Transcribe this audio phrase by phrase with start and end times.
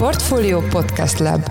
[0.00, 1.50] Portfolio Podcast Lab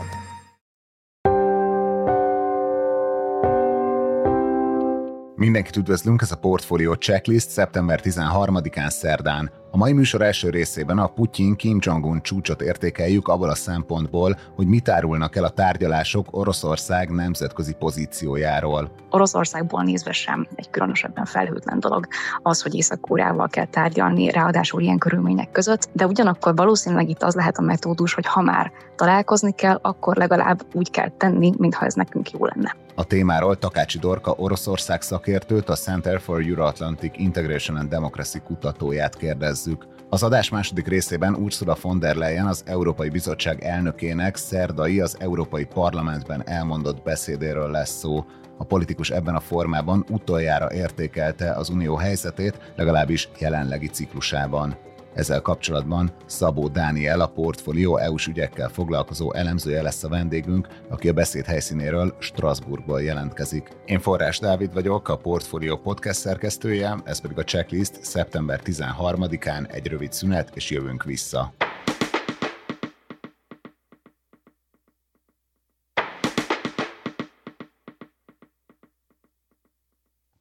[5.35, 9.51] Mindenkit üdvözlünk, ez a Portfolio Checklist szeptember 13-án szerdán.
[9.71, 14.67] A mai műsor első részében a Putyin Kim Jong-un csúcsot értékeljük abból a szempontból, hogy
[14.67, 18.91] mit árulnak el a tárgyalások Oroszország nemzetközi pozíciójáról.
[19.09, 22.07] Oroszországból nézve sem egy különösebben felhőtlen dolog
[22.41, 27.57] az, hogy Észak-Koreával kell tárgyalni, ráadásul ilyen körülmények között, de ugyanakkor valószínűleg itt az lehet
[27.57, 32.31] a metódus, hogy ha már találkozni kell, akkor legalább úgy kell tenni, mintha ez nekünk
[32.31, 32.75] jó lenne.
[32.95, 39.17] A témáról Takácsi Dorka Oroszország szakértőt, a Center for Euro-Atlantic Integration and Democracy kutatóját
[39.63, 39.97] kérdezzük.
[40.09, 45.65] Az adás második részében Ursula von der Leyen az Európai Bizottság elnökének szerdai az Európai
[45.65, 48.25] Parlamentben elmondott beszédéről lesz szó.
[48.57, 54.77] A politikus ebben a formában utoljára értékelte az unió helyzetét, legalábbis jelenlegi ciklusában.
[55.13, 61.13] Ezzel kapcsolatban Szabó Dániel, a Portfolio EU-s ügyekkel foglalkozó elemzője lesz a vendégünk, aki a
[61.13, 63.67] beszéd helyszínéről Strasbourgból jelentkezik.
[63.85, 69.87] Én Forrás Dávid vagyok, a Portfolio podcast szerkesztője, ez pedig a checklist szeptember 13-án egy
[69.87, 71.53] rövid szünet, és jövünk vissza.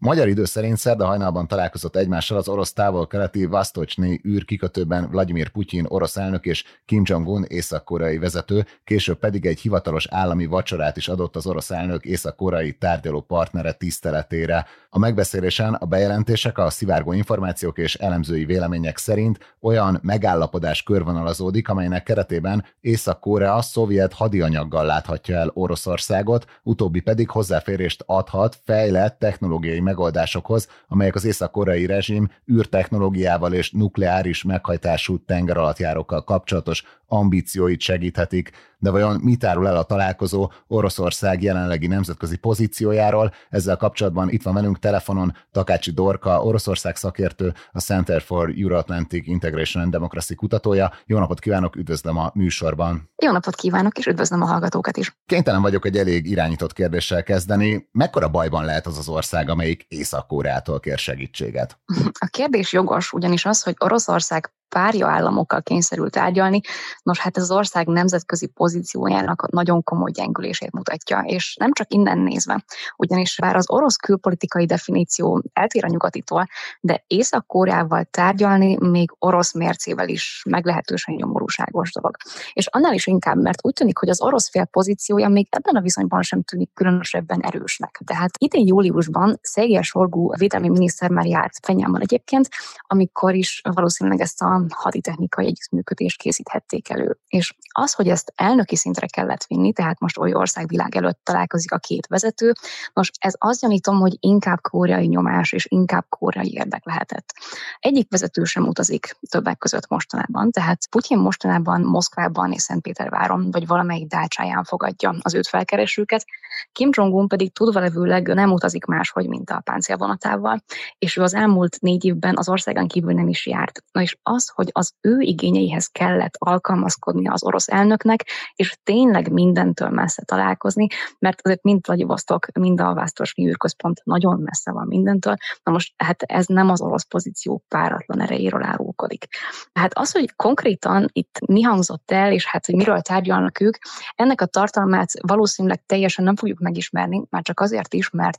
[0.00, 6.16] Magyar idő szerint szerda hajnalban találkozott egymással az orosz távol-keleti Vastocsni űrkikötőben Vladimir Putyin orosz
[6.16, 11.46] elnök és Kim Jong-un észak-koreai vezető, később pedig egy hivatalos állami vacsorát is adott az
[11.46, 14.66] orosz elnök észak-koreai tárgyaló partnere tiszteletére.
[14.90, 22.02] A megbeszélésen a bejelentések, a szivárgó információk és elemzői vélemények szerint olyan megállapodás körvonalazódik, amelynek
[22.02, 31.14] keretében Észak-Korea szovjet hadianyaggal láthatja el Oroszországot, utóbbi pedig hozzáférést adhat fejlett technológiai megoldásokhoz, amelyek
[31.14, 39.68] az észak-koreai rezsim űrtechnológiával és nukleáris meghajtású tengeralattjárókkal kapcsolatos ambícióit segíthetik, de vajon mit árul
[39.68, 43.32] el a találkozó Oroszország jelenlegi nemzetközi pozíciójáról?
[43.50, 49.82] Ezzel kapcsolatban itt van velünk telefonon Takácsi Dorka, Oroszország szakértő, a Center for Euro-Atlantic Integration
[49.82, 50.92] and Democracy kutatója.
[51.06, 53.10] Jó napot kívánok, üdvözlöm a műsorban.
[53.22, 55.16] Jó napot kívánok, és üdvözlöm a hallgatókat is.
[55.26, 57.88] Kénytelen vagyok egy elég irányított kérdéssel kezdeni.
[57.92, 61.78] Mekkora bajban lehet az az ország, amelyik Észak-Koreától kér segítséget?
[62.18, 66.60] A kérdés jogos, ugyanis az, hogy Oroszország párja államokkal kényszerült tárgyalni.
[67.02, 72.18] Nos, hát ez az ország nemzetközi pozíciójának nagyon komoly gyengülését mutatja, és nem csak innen
[72.18, 72.64] nézve,
[72.96, 76.46] ugyanis bár az orosz külpolitikai definíció eltér a nyugatitól,
[76.80, 82.16] de Észak-Koreával tárgyalni még orosz mércével is meglehetősen nyomorúságos dolog.
[82.52, 85.80] És annál is inkább, mert úgy tűnik, hogy az orosz fél pozíciója még ebben a
[85.80, 88.00] viszonyban sem tűnik különösebben erősnek.
[88.04, 92.48] Tehát idén júliusban Szegér Sorgú védelmi miniszter már járt Fenyámmal egyébként,
[92.86, 97.18] amikor is valószínűleg ezt a haditechnikai együttműködést készíthették elő.
[97.28, 101.78] És az, hogy ezt elnöki szintre kellett vinni, tehát most oly országvilág előtt találkozik a
[101.78, 102.52] két vezető,
[102.92, 107.34] most ez azt gyanítom, hogy inkább koreai nyomás és inkább koreai érdek lehetett.
[107.78, 114.06] Egyik vezető sem utazik többek között mostanában, tehát Putyin mostanában Moszkvában és Szentpéterváron vagy valamelyik
[114.06, 116.24] dácsáján fogadja az őt felkeresőket,
[116.72, 120.62] Kim Jong-un pedig tudva levőleg nem utazik máshogy, mint a páncélvonatával,
[120.98, 123.84] és ő az elmúlt négy évben az országon kívül nem is járt.
[123.92, 129.88] Na és az, hogy az ő igényeihez kellett alkalmazkodni az orosz elnöknek, és tényleg mindentől
[129.88, 130.86] messze találkozni,
[131.18, 135.34] mert azért mind Vladivostok, mind a Vásztorsi űrközpont nagyon messze van mindentől.
[135.62, 139.26] Na most hát ez nem az orosz pozíció páratlan erejéről árulkodik.
[139.72, 143.76] Hát az, hogy konkrétan itt mi hangzott el, és hát hogy miről tárgyalnak ők,
[144.14, 148.38] ennek a tartalmát valószínűleg teljesen nem fogjuk megismerni, már csak azért is, mert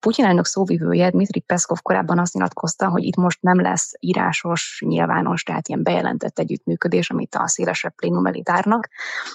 [0.00, 5.42] Putyin elnök szóvivője, Dmitri Peszkov korábban azt nyilatkozta, hogy itt most nem lesz írásos, nyilvános
[5.50, 8.88] tehát ilyen bejelentett együttműködés, amit a szélesebb plénum elé tárnak.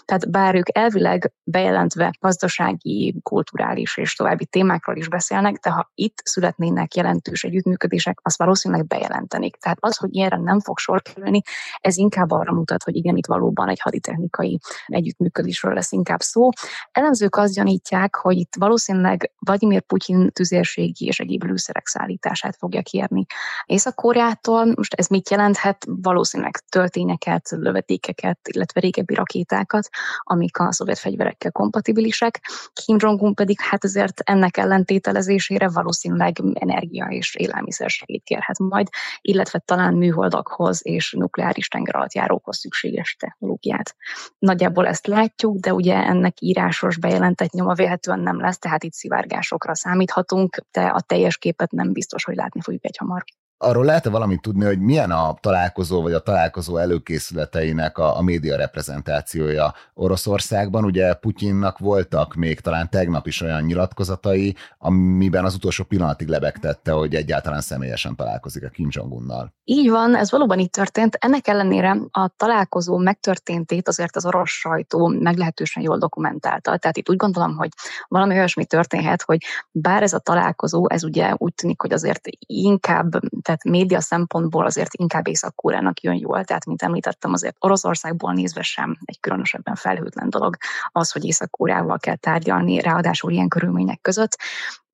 [0.05, 6.21] Tehát bár ők elvileg bejelentve gazdasági, kulturális és további témákról is beszélnek, de ha itt
[6.23, 9.55] születnének jelentős együttműködések, azt valószínűleg bejelentenik.
[9.55, 11.41] Tehát az, hogy ilyenre nem fog sor kerülni,
[11.79, 16.49] ez inkább arra mutat, hogy igen, itt valóban egy haditechnikai együttműködésről lesz inkább szó.
[16.91, 23.25] Elemzők azt gyanítják, hogy itt valószínűleg Vladimir Putyin tüzérségi és egyéb lőszerek szállítását fogja kérni
[23.65, 24.65] Észak-Koreától.
[24.75, 25.85] Most ez mit jelenthet?
[26.05, 32.41] Valószínűleg töltényeket, lövetékeket, illetve régebbi rakétákat, amik a szovjet fegyverekkel kompatibilisek.
[32.73, 38.87] Kim Jong-un pedig hát azért ennek ellentételezésére valószínűleg energia és élelmiszer segít kérhet majd,
[39.21, 43.95] illetve talán műholdakhoz és nukleáris tengeralattjárókhoz szükséges technológiát.
[44.39, 49.75] Nagyjából ezt látjuk, de ugye ennek írásos bejelentett nyoma véletlenül nem lesz, tehát itt szivárgásokra
[49.75, 53.23] számíthatunk, de a teljes képet nem biztos, hogy látni fogjuk egy hamar.
[53.57, 58.55] Arról lehet-e valamit tudni, hogy milyen a találkozó vagy a találkozó előkészületeinek a, a média
[58.55, 60.83] reprezentációja Oroszországban?
[60.83, 67.15] Ugye Putyinnak voltak még talán tegnap is olyan nyilatkozatai, amiben az utolsó pillanatig lebegtette, hogy
[67.15, 69.53] egyáltalán személyesen találkozik a Kim Jong-unnal.
[69.63, 71.15] Így van, ez valóban így történt.
[71.15, 76.77] Ennek ellenére a találkozó megtörténtét azért az orosz sajtó meglehetősen jól dokumentálta.
[76.77, 77.69] Tehát itt úgy gondolom, hogy
[78.07, 83.19] valami olyasmi történhet, hogy bár ez a találkozó, ez ugye úgy tűnik, hogy azért inkább
[83.45, 85.55] tehát média szempontból azért inkább észak
[86.01, 90.55] jön jól, tehát mint említettem, azért Oroszországból nézve sem egy különösebben felhőtlen dolog
[90.91, 91.57] az, hogy észak
[91.97, 94.37] kell tárgyalni, ráadásul ilyen körülmények között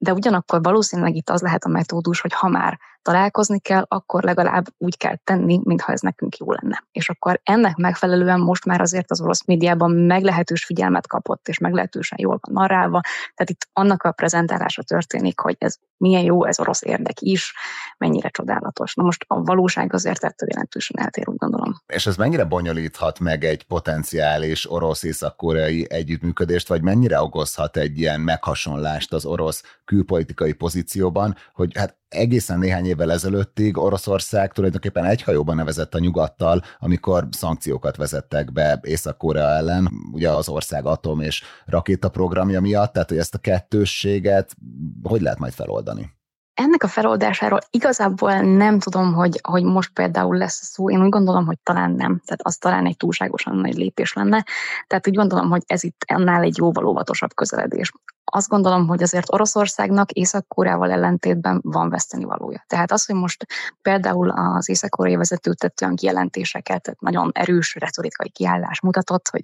[0.03, 4.65] de ugyanakkor valószínűleg itt az lehet a metódus, hogy ha már találkozni kell, akkor legalább
[4.77, 6.83] úgy kell tenni, mintha ez nekünk jó lenne.
[6.91, 12.17] És akkor ennek megfelelően most már azért az orosz médiában meglehetős figyelmet kapott, és meglehetősen
[12.21, 13.01] jól van narrálva.
[13.35, 17.53] Tehát itt annak a prezentálása történik, hogy ez milyen jó, ez orosz érdek is,
[17.97, 18.95] mennyire csodálatos.
[18.95, 21.81] Na most a valóság azért ettől jelentősen eltér, úgy gondolom.
[21.87, 29.13] És ez mennyire bonyolíthat meg egy potenciális orosz-észak-koreai együttműködést, vagy mennyire okozhat egy ilyen meghasonlást
[29.13, 35.93] az orosz külpolitikai pozícióban, hogy hát egészen néhány évvel ezelőttig Oroszország tulajdonképpen egy hajóban nevezett
[35.93, 42.93] a nyugattal, amikor szankciókat vezettek be Észak-Korea ellen, ugye az ország atom és rakétaprogramja miatt,
[42.93, 44.55] tehát hogy ezt a kettősséget
[45.03, 46.11] hogy lehet majd feloldani?
[46.53, 50.89] Ennek a feloldásáról igazából nem tudom, hogy, hogy most például lesz szó.
[50.89, 52.21] Én úgy gondolom, hogy talán nem.
[52.25, 54.45] Tehát az talán egy túlságosan nagy lépés lenne.
[54.87, 57.91] Tehát úgy gondolom, hogy ez itt annál egy jóval óvatosabb közeledés
[58.23, 62.63] azt gondolom, hogy azért Oroszországnak Észak-Koreával ellentétben van veszteni valója.
[62.67, 63.45] Tehát az, hogy most
[63.81, 69.43] például az észak-koreai vezető tett olyan kijelentéseket, tehát nagyon erős retorikai kiállás mutatott, hogy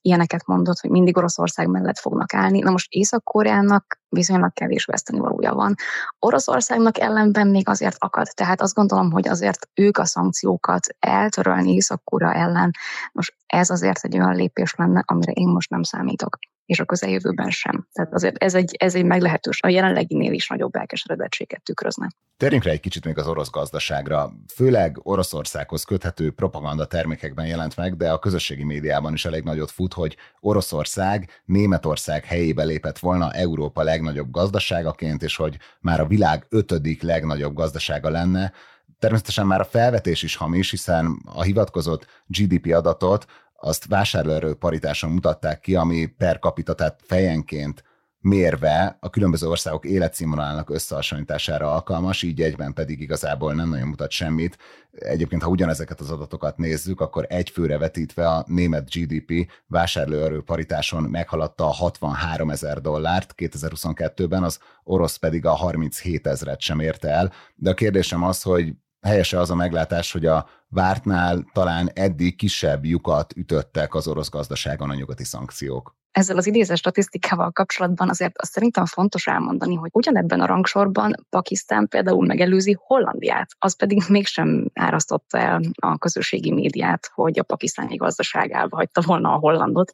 [0.00, 2.58] ilyeneket mondott, hogy mindig Oroszország mellett fognak állni.
[2.58, 5.74] Na most Észak-Koreának viszonylag kevés veszteni valója van.
[6.18, 8.26] Oroszországnak ellenben még azért akad.
[8.34, 12.70] Tehát azt gondolom, hogy azért ők a szankciókat eltörölni Észak-Korea ellen.
[13.12, 16.38] Most ez azért egy olyan lépés lenne, amire én most nem számítok
[16.72, 17.88] és a közeljövőben sem.
[17.92, 22.08] Tehát azért ez egy, ez egy meglehetős, a jelenleginél is nagyobb elkeseredettséget tükrözne.
[22.36, 24.32] Térjünk rá egy kicsit még az orosz gazdaságra.
[24.54, 29.92] Főleg Oroszországhoz köthető propaganda termékekben jelent meg, de a közösségi médiában is elég nagyot fut,
[29.92, 37.02] hogy Oroszország Németország helyébe lépett volna Európa legnagyobb gazdaságaként, és hogy már a világ ötödik
[37.02, 38.52] legnagyobb gazdasága lenne.
[38.98, 43.26] Természetesen már a felvetés is hamis, hiszen a hivatkozott GDP adatot
[43.64, 47.82] azt vásárlóerő paritáson mutatták ki, ami per capita, tehát fejenként
[48.22, 54.58] mérve a különböző országok életszínvonalának összehasonlítására alkalmas, így egyben pedig igazából nem nagyon mutat semmit.
[54.90, 61.02] Egyébként, ha ugyanezeket az adatokat nézzük, akkor egy főre vetítve a német GDP vásárlóerő paritáson
[61.02, 67.32] meghaladta a 63 ezer dollárt 2022-ben, az orosz pedig a 37 ezret sem érte el.
[67.54, 72.84] De a kérdésem az, hogy helyese az a meglátás, hogy a vártnál talán eddig kisebb
[72.84, 76.00] lyukat ütöttek az orosz gazdaságon a nyugati szankciók.
[76.10, 81.88] Ezzel az idézett statisztikával kapcsolatban azért azt szerintem fontos elmondani, hogy ugyanebben a rangsorban Pakisztán
[81.88, 88.76] például megelőzi Hollandiát, az pedig mégsem árasztotta el a közösségi médiát, hogy a pakisztáni gazdaságába
[88.76, 89.90] hagyta volna a Hollandot.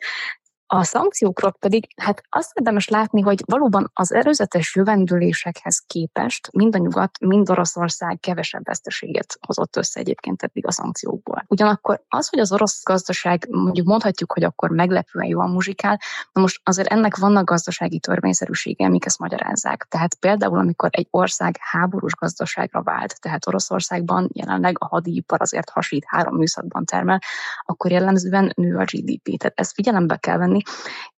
[0.70, 6.78] A szankciókról pedig hát azt érdemes látni, hogy valóban az előzetes jövendőlésekhez képest mind a
[6.78, 11.44] nyugat, mind Oroszország kevesebb veszteséget hozott össze egyébként eddig a szankciókból.
[11.46, 15.98] Ugyanakkor az, hogy az orosz gazdaság mondjuk mondhatjuk, hogy akkor meglepően jól muzsikál,
[16.32, 19.86] na most azért ennek vannak gazdasági törvényszerűsége, amik ezt magyarázzák.
[19.88, 26.04] Tehát például, amikor egy ország háborús gazdaságra vált, tehát Oroszországban jelenleg a hadipar azért hasít
[26.06, 27.18] három műszakban termel,
[27.64, 29.38] akkor jellemzően nő a GDP.
[29.38, 30.56] Tehát ezt figyelembe kell venni,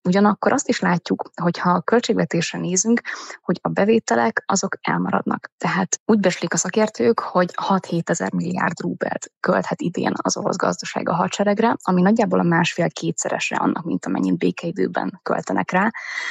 [0.03, 3.01] Ugyanakkor azt is látjuk, hogy ha a költségvetésre nézünk,
[3.43, 5.51] hogy a bevételek azok elmaradnak.
[5.59, 11.09] Tehát úgy beslik a szakértők, hogy 6-7 ezer milliárd rubelt költhet idén az orosz gazdaság
[11.09, 15.91] a hadseregre, ami nagyjából a másfél kétszerese annak, mint amennyit békeidőben költenek rá.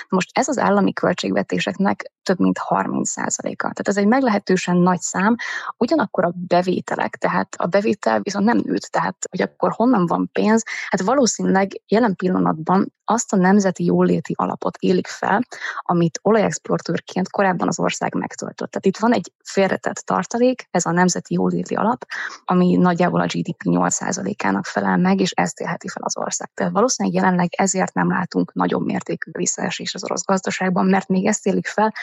[0.09, 3.61] Most ez az állami költségvetéseknek több mint 30 százaléka.
[3.61, 5.35] Tehát ez egy meglehetősen nagy szám,
[5.77, 10.63] ugyanakkor a bevételek, tehát a bevétel viszont nem nőtt, tehát hogy akkor honnan van pénz,
[10.89, 15.41] hát valószínűleg jelen pillanatban azt a nemzeti jóléti alapot élik fel,
[15.81, 18.71] amit olajexportőrként korábban az ország megtöltött.
[18.71, 22.05] Tehát itt van egy félretett tartalék, ez a nemzeti jóléti alap,
[22.45, 26.49] ami nagyjából a GDP 8%-ának felel meg, és ezt élheti fel az ország.
[26.53, 31.45] Tehát valószínűleg jelenleg ezért nem látunk nagyobb mértékű visszaesés az orosz gazdaságban, mert még ezt
[31.45, 31.93] élik fel,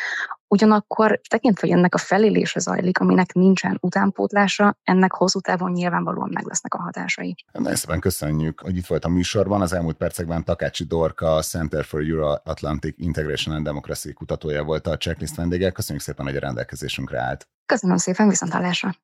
[0.49, 6.47] Ugyanakkor tekintve, hogy ennek a felélése zajlik, aminek nincsen utánpótlása, ennek hosszú távon nyilvánvalóan meg
[6.47, 7.35] lesznek a hatásai.
[7.53, 9.61] Nagyon szépen köszönjük, hogy itt volt a műsorban.
[9.61, 15.37] Az elmúlt percekben Takácsi Dorka, Center for Euro-Atlantic Integration and Democracy kutatója volt a checklist
[15.37, 15.71] vendége.
[15.71, 17.49] Köszönjük szépen, hogy a rendelkezésünkre állt.
[17.67, 18.95] Köszönöm szépen, viszontlátásra!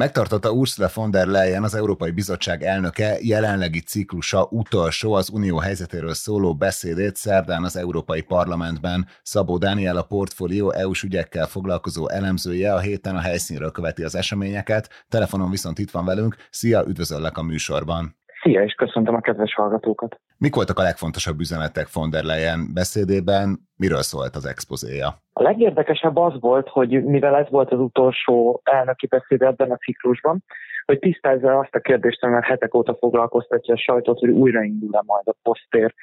[0.00, 6.14] Megtartotta Ursula von der Leyen, az Európai Bizottság elnöke jelenlegi ciklusa utolsó az unió helyzetéről
[6.14, 9.06] szóló beszédét szerdán az Európai Parlamentben.
[9.22, 14.88] Szabó Dániel a portfólió EU-s ügyekkel foglalkozó elemzője a héten a helyszínről követi az eseményeket.
[15.08, 16.36] Telefonon viszont itt van velünk.
[16.50, 18.19] Szia, üdvözöllek a műsorban!
[18.42, 20.20] Szia, és köszöntöm a kedves hallgatókat!
[20.38, 23.58] Mik voltak a legfontosabb üzenetek von der Leyen beszédében?
[23.76, 25.08] Miről szólt az expozéja?
[25.32, 30.44] A legérdekesebb az volt, hogy mivel ez volt az utolsó elnöki beszéd ebben a ciklusban,
[30.84, 35.36] hogy tisztázza azt a kérdést, amivel hetek óta foglalkoztatja a sajtót, hogy újraindul-e majd a
[35.42, 35.94] posztér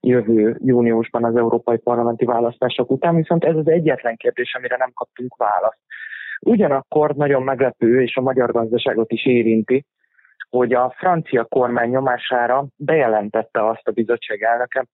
[0.00, 5.36] jövő júniusban az európai parlamenti választások után, viszont ez az egyetlen kérdés, amire nem kaptunk
[5.36, 5.80] választ.
[6.40, 9.86] Ugyanakkor nagyon meglepő, és a magyar gazdaságot is érinti,
[10.50, 14.86] hogy a francia kormány nyomására bejelentette azt a bizottság elnöke,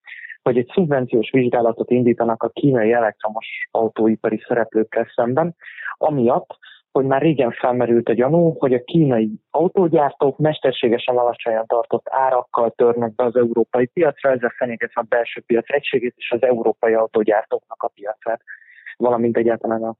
[0.43, 5.57] hogy egy szubvenciós vizsgálatot indítanak a kínai elektromos autóipari szereplőkkel szemben,
[5.99, 6.59] amiatt,
[6.93, 13.15] hogy már régen felmerült a gyanú, hogy a kínai autógyártók mesterségesen alacsonyan tartott árakkal törnek
[13.15, 17.91] be az európai piacra, ezzel fenyegetve a belső piac egységét és az európai autógyártóknak a
[17.95, 18.41] piacát,
[18.97, 19.97] valamint egyáltalán a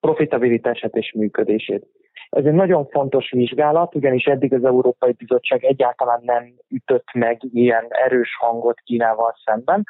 [0.00, 1.86] profitabilitását és működését.
[2.30, 7.86] Ez egy nagyon fontos vizsgálat, ugyanis eddig az Európai Bizottság egyáltalán nem ütött meg ilyen
[7.88, 9.84] erős hangot Kínával szemben,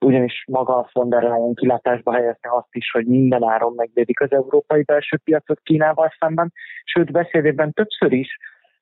[0.00, 4.32] ugyanis maga a von der Leyen kilátásba helyezte azt is, hogy minden áron megvédik az
[4.32, 6.52] európai belső piacot Kínával szemben,
[6.84, 8.36] sőt beszédében többször is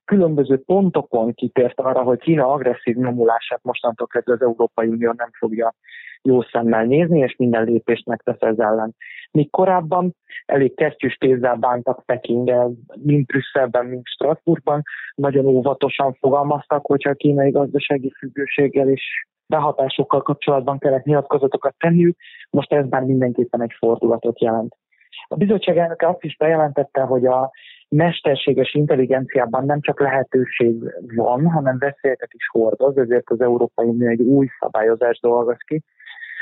[0.04, 5.74] különböző pontokon kitért arra, hogy Kína agresszív nyomulását mostantól kezdve az Európai Unió nem fogja
[6.22, 8.94] jó szemmel nézni, és minden lépést megtesz ez ellen.
[9.36, 10.14] Míg korábban
[10.46, 14.82] elég kesztyűs kézzel bántak Pekinggel, mind Brüsszelben, mind Strasbourgban,
[15.14, 19.02] nagyon óvatosan fogalmaztak, hogyha a kínai gazdasági függőséggel és
[19.46, 22.16] behatásokkal kapcsolatban kellett nyilatkozatokat tenniük,
[22.50, 24.76] most ez már mindenképpen egy fordulatot jelent.
[25.28, 27.50] A bizottság elnöke azt is bejelentette, hogy a
[27.88, 30.74] mesterséges intelligenciában nem csak lehetőség
[31.16, 35.82] van, hanem veszélyeket is hordoz, ezért az Európai Unió egy új szabályozást dolgoz ki,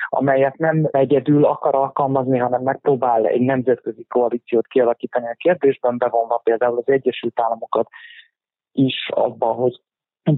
[0.08, 6.78] amelyet nem egyedül akar alkalmazni, hanem megpróbál egy nemzetközi koalíciót kialakítani a kérdésben, bevonva például
[6.78, 7.88] az Egyesült Államokat
[8.72, 9.80] is abban, hogy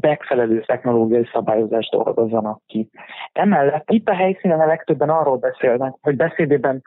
[0.00, 2.88] megfelelő technológiai szabályozást dolgozzanak ki.
[3.32, 6.82] Emellett itt a helyszínen a legtöbben arról beszélnek, hogy beszédében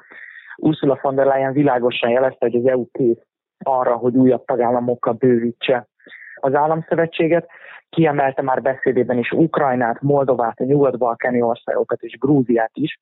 [0.56, 3.26] Ursula von der Leyen világosan jelezte, hogy az EU kész
[3.64, 5.88] arra, hogy újabb tagállamokkal bővítse
[6.42, 7.50] az államszövetséget,
[7.90, 13.00] kiemelte már beszédében is Ukrajnát, Moldovát, a nyugat-balkáni országokat és Grúziát is,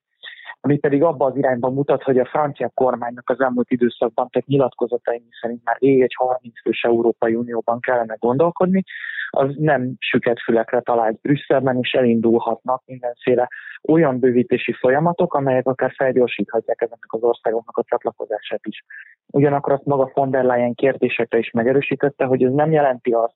[0.62, 5.24] ami pedig abba az irányba mutat, hogy a francia kormánynak az elmúlt időszakban tett nyilatkozatai
[5.41, 8.84] szerint már rég egy 30 fős Európai Unióban kellene gondolkodni,
[9.29, 13.48] az nem süket fülekre talált Brüsszelben, és elindulhatnak mindenféle
[13.88, 18.84] olyan bővítési folyamatok, amelyek akár felgyorsíthatják ezeknek az országoknak a csatlakozását is.
[19.27, 23.36] Ugyanakkor azt maga von der Leyen kérdésekre is megerősítette, hogy ez nem jelenti azt,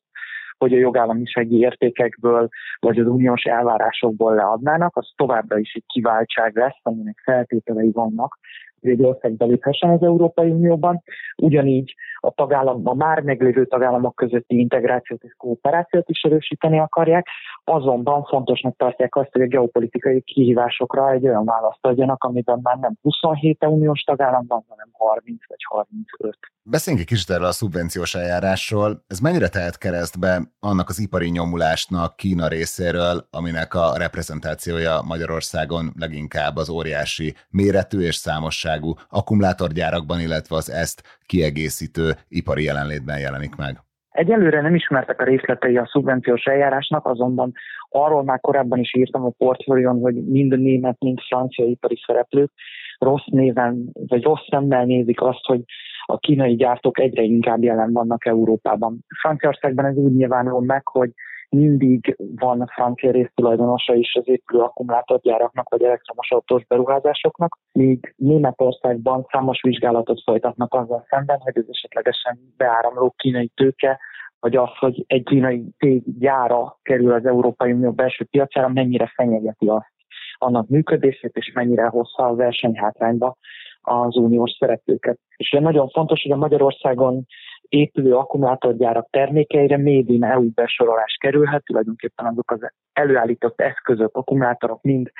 [0.57, 6.79] hogy a jogállamisági értékekből vagy az uniós elvárásokból leadnának, az továbbra is egy kiváltság lesz,
[6.81, 8.39] aminek feltételei vannak,
[8.81, 11.03] hogy egy ország beléphessen az Európai Unióban.
[11.37, 17.27] Ugyanígy a, tagállam, a már meglévő tagállamok közötti integrációt és kooperációt is erősíteni akarják,
[17.63, 22.93] azonban fontosnak tartják azt, hogy a geopolitikai kihívásokra egy olyan választ adjanak, amiben már nem
[23.01, 26.37] 27 uniós tagállam van, hanem 30 vagy 35.
[26.63, 29.03] Beszéljünk egy kicsit erről a szubvenciós eljárásról.
[29.07, 36.55] Ez mennyire tehet keresztbe annak az ipari nyomulásnak Kína részéről, aminek a reprezentációja Magyarországon leginkább
[36.55, 43.73] az óriási méretű és számosságú akkumulátorgyárakban, illetve az ezt kiegészítő ipari jelenlétben jelenik meg?
[44.11, 47.51] Egyelőre nem ismertek a részletei a szubvenciós eljárásnak, azonban
[47.89, 52.51] arról már korábban is írtam a portfólión, hogy mind a német, mind francia ipari szereplők
[52.97, 55.61] rossz néven, vagy rossz szemmel nézik azt, hogy
[56.05, 59.05] a kínai gyártók egyre inkább jelen vannak Európában.
[59.21, 61.11] Franciaországban ez úgy nyilvánul meg, hogy
[61.55, 69.61] mindig van francia résztulajdonosa is az épülő akkumulátorgyáraknak vagy elektromos autós beruházásoknak, míg Németországban számos
[69.61, 73.99] vizsgálatot folytatnak azzal szemben, hogy ez esetlegesen beáramló kínai tőke,
[74.39, 79.67] vagy az, hogy egy kínai cég gyára kerül az Európai Unió belső piacára, mennyire fenyegeti
[79.67, 79.91] azt
[80.37, 83.37] annak működését, és mennyire hozza a versenyhátrányba
[83.81, 85.19] az uniós szereplőket.
[85.35, 87.25] És nagyon fontos, hogy a Magyarországon
[87.71, 95.11] épülő akkumulátorgyárak termékeire Made in EU besorolás kerülhet, tulajdonképpen azok az előállított eszközök, akkumulátorok mind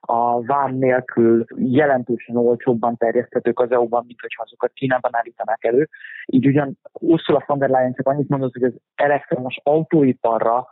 [0.00, 5.88] a vám nélkül jelentősen olcsóbban terjeszthetők az EU-ban, mint hogyha azokat Kínában állítanák elő.
[6.26, 10.66] Így ugyan Ursula von der Leyen csak annyit mondott, hogy az elektromos autóiparra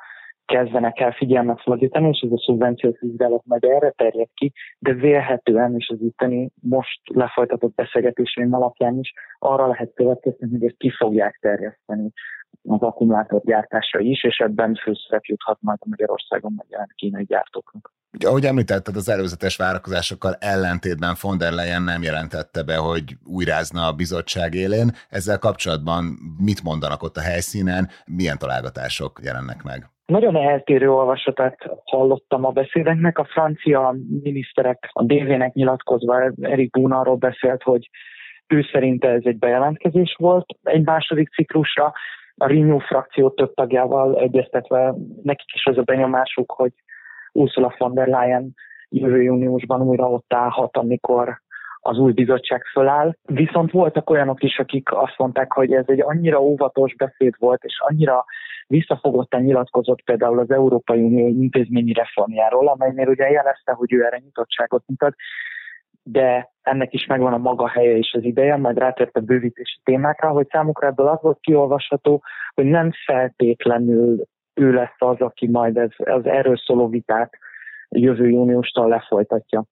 [0.46, 5.74] kezdenek el figyelmet fordítani, és ez a szubvenciós vizsgálat majd erre terjed ki, de vélhetően,
[5.76, 11.38] és az itteni most lefolytatott beszélgetéseim alapján is arra lehet következtetni, hogy ezt ki fogják
[11.40, 12.12] terjeszteni
[12.62, 17.92] az akkumulátorgyártásra is, és ebben főszerep juthat majd a Magyarországon megjelent kínai gyártóknak.
[18.12, 23.86] Ugye, ahogy említetted, az előzetes várakozásokkal ellentétben von der Leyen nem jelentette be, hogy újrázna
[23.86, 24.90] a bizottság élén.
[25.08, 26.04] Ezzel kapcsolatban
[26.38, 29.93] mit mondanak ott a helyszínen, milyen találgatások jelennek meg?
[30.06, 33.18] Nagyon eltérő olvasatát hallottam a beszédeknek.
[33.18, 37.90] A francia miniszterek a DV-nek nyilatkozva Erik Bún arról beszélt, hogy
[38.46, 41.92] ő szerinte ez egy bejelentkezés volt egy második ciklusra.
[42.37, 46.73] A Renew frakció több tagjával egyeztetve nekik is az a benyomásuk, hogy
[47.32, 48.54] Ursula von der Leyen
[48.88, 51.40] jövő júniusban újra ott állhat, amikor
[51.86, 53.14] az új bizottság föláll.
[53.22, 57.76] Viszont voltak olyanok is, akik azt mondták, hogy ez egy annyira óvatos beszéd volt, és
[57.78, 58.24] annyira
[58.66, 64.82] visszafogottan nyilatkozott például az Európai Unió intézményi reformjáról, amelynél ugye jelezte, hogy ő erre nyitottságot
[64.86, 65.14] mutat,
[66.02, 70.28] de ennek is megvan a maga helye és az ideje, majd rátért a bővítési témákra,
[70.28, 72.22] hogy számukra ebből az volt kiolvasható,
[72.54, 74.24] hogy nem feltétlenül
[74.54, 77.32] ő lesz az, aki majd ez, az erről szóló vitát
[77.88, 79.64] jövő júniustól lefolytatja.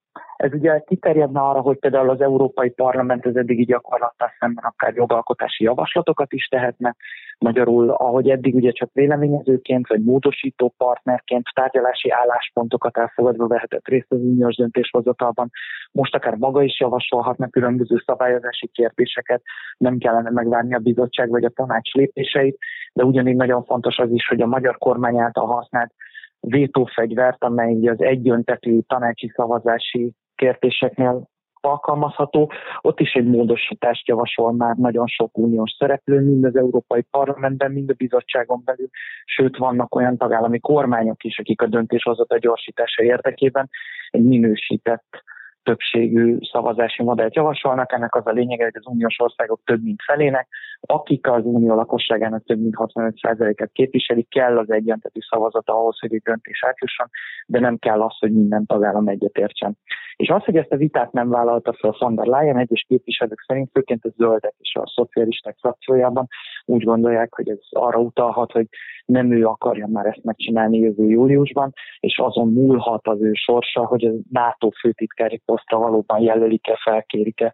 [0.43, 5.63] Ez ugye kiterjedne arra, hogy például az Európai Parlament az eddigi gyakorlattal szemben akár jogalkotási
[5.63, 6.95] javaslatokat is tehetne.
[7.39, 14.19] Magyarul, ahogy eddig ugye csak véleményezőként vagy módosító partnerként tárgyalási álláspontokat elfogadva vehetett részt az
[14.19, 15.49] uniós döntéshozatalban,
[15.91, 19.41] most akár maga is javasolhatna különböző szabályozási kérdéseket,
[19.77, 22.57] nem kellene megvárni a bizottság vagy a tanács lépéseit,
[22.93, 25.93] de ugyanígy nagyon fontos az is, hogy a magyar kormány által használt
[26.39, 31.31] vétófegyvert, amely az egyöntetű tanácsi szavazási kérdéseknél
[31.65, 32.51] alkalmazható.
[32.81, 37.89] Ott is egy módosítást javasol már nagyon sok uniós szereplő, mind az Európai Parlamentben, mind
[37.89, 38.89] a bizottságon belül,
[39.25, 43.69] sőt vannak olyan tagállami kormányok is, akik a döntéshozata gyorsítása érdekében
[44.09, 45.23] egy minősített
[45.63, 47.91] többségű szavazási modellt javasolnak.
[47.91, 50.47] Ennek az a lényege, hogy az uniós országok több mint felének,
[50.81, 56.21] akik az unió lakosságának több mint 65%-et képviselik, kell az egyentetű szavazat ahhoz, hogy egy
[56.21, 57.09] döntés átjusson,
[57.45, 59.77] de nem kell az, hogy minden tagállam egyetértsen.
[60.15, 63.69] És az, hogy ezt a vitát nem vállalta fel von der Leyen, egyes képviselők szerint,
[63.73, 66.27] főként a zöldek és a szocialisták frakciójában
[66.65, 68.67] úgy gondolják, hogy ez arra utalhat, hogy
[69.05, 74.05] nem ő akarja már ezt megcsinálni jövő júliusban, és azon múlhat az ő sorsa, hogy
[74.05, 77.53] a NATO főtitkári posztra valóban jelölik-e, felkérik-e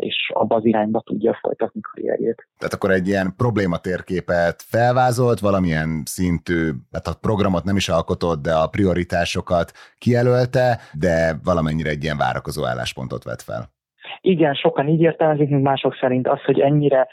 [0.00, 2.48] és abba az irányba tudja folytatni karrierjét.
[2.58, 8.52] Tehát akkor egy ilyen problématérképet felvázolt, valamilyen szintű, hát a programot nem is alkotott, de
[8.52, 13.70] a prioritásokat kijelölte, de valamennyire egy ilyen várakozó álláspontot vett fel.
[14.20, 17.08] Igen, sokan így értelmezik, mint mások szerint az, hogy ennyire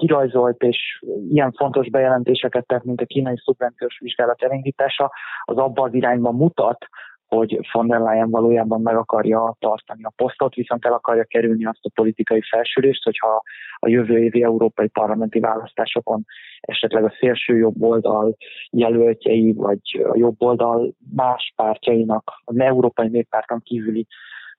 [0.00, 5.12] kirajzolt és ilyen fontos bejelentéseket tett, mint a kínai szubvenciós vizsgálat elindítása,
[5.44, 6.86] az abba az irányba mutat,
[7.26, 11.84] hogy von der Leyen valójában meg akarja tartani a posztot, viszont el akarja kerülni azt
[11.84, 13.42] a politikai felsülést, hogyha
[13.76, 16.24] a jövő évi európai parlamenti választásokon
[16.60, 18.36] esetleg a szélső jobb oldal
[18.70, 19.80] jelöltjei, vagy
[20.12, 24.06] a jobb oldal más pártjainak, az európai néppárton kívüli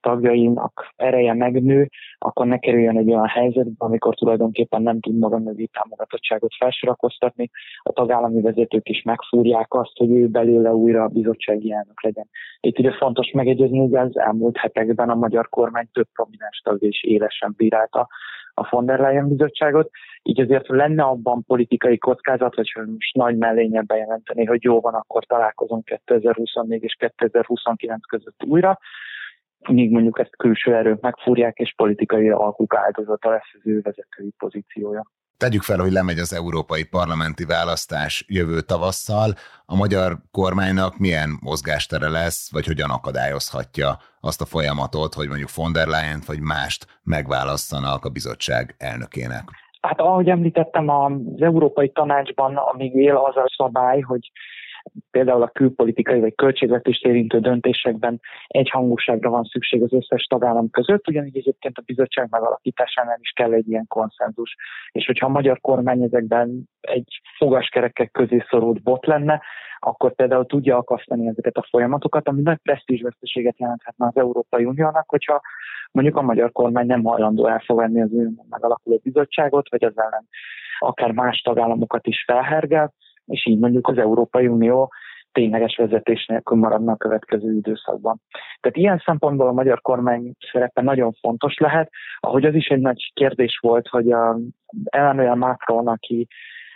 [0.01, 5.65] tagjainak ereje megnő, akkor ne kerüljön egy olyan helyzetbe, amikor tulajdonképpen nem tud maga mögé
[5.65, 7.49] támogatottságot felsorakoztatni.
[7.83, 12.29] A tagállami vezetők is megfúrják azt, hogy ő belőle újra a bizottsági elnök legyen.
[12.59, 17.03] Itt ugye fontos megegyezni, hogy az elmúlt hetekben a magyar kormány több prominens tagja is
[17.03, 18.07] élesen bírálta
[18.53, 19.89] a von der Leyen bizottságot,
[20.23, 25.25] így azért lenne abban politikai kockázat, hogy most nagy mellényen bejelenteni, hogy jó van, akkor
[25.25, 28.79] találkozunk 2024 és 2029 között újra,
[29.69, 35.03] míg mondjuk ezt külső erők megfúrják, és politikai alkuk áldozata lesz az ő vezetői pozíciója.
[35.37, 39.33] Tegyük fel, hogy lemegy az európai parlamenti választás jövő tavasszal.
[39.65, 45.71] A magyar kormánynak milyen mozgástere lesz, vagy hogyan akadályozhatja azt a folyamatot, hogy mondjuk von
[45.71, 49.43] der Leyen vagy mást megválasszanak a bizottság elnökének?
[49.81, 54.31] Hát ahogy említettem, az Európai Tanácsban amíg él az a szabály, hogy
[55.11, 61.37] például a külpolitikai vagy költségvetést érintő döntésekben egyhangúságra van szükség az összes tagállam között, ugyanígy
[61.37, 64.55] egyébként a bizottság megalakításánál is kell egy ilyen konszenzus.
[64.91, 69.41] És hogyha a magyar kormány ezekben egy fogaskerekek közé szorult bot lenne,
[69.79, 75.41] akkor például tudja akasztani ezeket a folyamatokat, ami nagy presztízsveszteséget jelenthetne az Európai Uniónak, hogyha
[75.91, 80.27] mondjuk a magyar kormány nem hajlandó elfogadni az unióban megalakuló bizottságot, vagy az ellen
[80.79, 82.93] akár más tagállamokat is felhergel,
[83.31, 84.91] és így mondjuk az Európai Unió
[85.31, 88.21] tényleges vezetés nélkül maradna a következő időszakban.
[88.59, 91.89] Tehát ilyen szempontból a magyar kormány szerepe nagyon fontos lehet,
[92.19, 94.37] ahogy az is egy nagy kérdés volt, hogy a
[94.83, 96.27] Emmanuel Macron, aki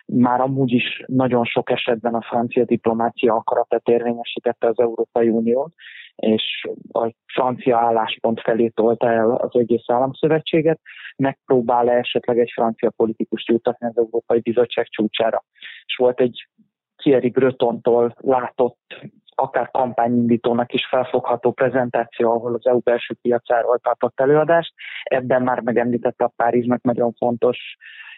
[0.05, 5.73] már amúgy is nagyon sok esetben a francia diplomácia akaratát érvényesítette az Európai Unión,
[6.15, 10.79] és a francia álláspont felé tolta el az egész államszövetséget,
[11.17, 15.43] megpróbál -e esetleg egy francia politikust jutatni az Európai Bizottság csúcsára.
[15.85, 16.47] És volt egy
[16.95, 18.95] Thierry Bretontól látott
[19.35, 24.73] akár kampányindítónak is felfogható prezentáció, ahol az EU belső piacáról tartott előadást.
[25.03, 27.57] Ebben már megemlítette a Párizsnak nagyon fontos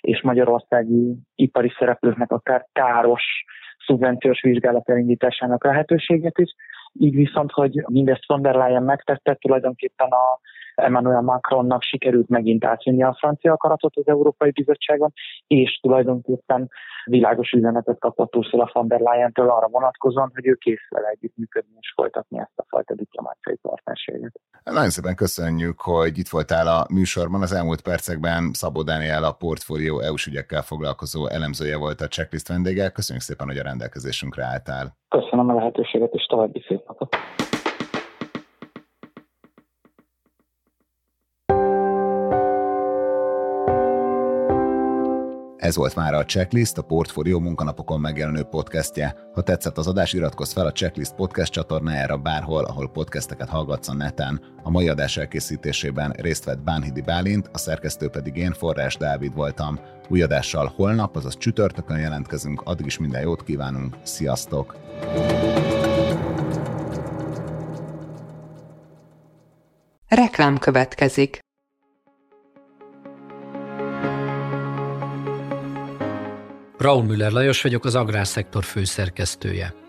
[0.08, 3.24] és magyarországi ipari szereplőknek akár káros
[3.86, 6.56] szubvenciós vizsgálat elindításának lehetőségét is.
[6.94, 10.40] Így viszont, hogy mindezt von der Leyen megtette, tulajdonképpen a
[10.78, 15.14] Emmanuel Macronnak sikerült megint átvinni a francia akaratot az Európai Bizottságon,
[15.48, 16.70] és tulajdonképpen
[17.06, 21.94] világos üzenetet kapott Ursula von der Leyen-től arra vonatkozóan, hogy ő kész vele együttműködni és
[21.96, 24.32] folytatni ezt a fajta diplomáciai partnerséget.
[24.64, 27.42] Nagyon szépen köszönjük, hogy itt voltál a műsorban.
[27.42, 32.90] Az elmúlt percekben Szabó Dániel a portfólió EU-s ügyekkel foglalkozó elemzője volt a checklist vendége.
[32.90, 34.98] Köszönjük szépen, hogy a rendelkezésünkre álltál.
[35.10, 37.16] Köszönöm a lehetőséget, és további szép napot.
[45.68, 49.16] Ez volt már a Checklist, a Portfolio munkanapokon megjelenő podcastje.
[49.34, 53.94] Ha tetszett az adás, iratkozz fel a Checklist podcast csatornájára bárhol, ahol podcasteket hallgatsz a
[53.94, 54.42] neten.
[54.64, 59.80] A mai adás elkészítésében részt vett Bánhidi Bálint, a szerkesztő pedig én, Forrás Dávid voltam.
[60.10, 64.78] Új adással holnap, azaz csütörtökön jelentkezünk, addig is minden jót kívánunk, sziasztok!
[70.08, 71.46] Reklám következik.
[76.88, 79.87] Raúl Müller Lajos vagyok, az Agrárszektor főszerkesztője.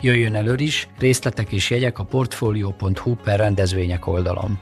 [0.00, 4.58] Jöjjön elő is, részletek és jegyek a portfolio.hu per rendezvények oldalon.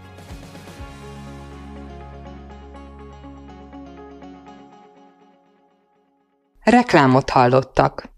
[6.62, 8.08] Reklámot hallottak.